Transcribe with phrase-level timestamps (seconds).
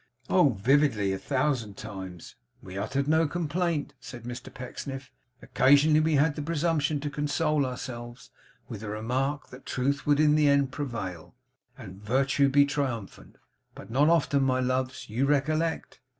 [0.31, 1.13] Oh vividly!
[1.13, 2.33] A thousand times!
[2.63, 5.11] 'We uttered no complaint,' said Mr Pecksniff.
[5.43, 8.31] 'Occasionally we had the presumption to console ourselves
[8.67, 11.35] with the remark that Truth would in the end prevail,
[11.77, 13.37] and Virtue be triumphant;
[13.75, 14.41] but not often.
[14.41, 15.99] My loves, you recollect?